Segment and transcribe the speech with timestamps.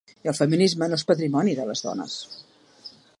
[0.31, 2.17] El feminisme no és patrimoni de les dones.